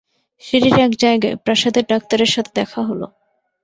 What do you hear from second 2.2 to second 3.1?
সাথে দেখা হল।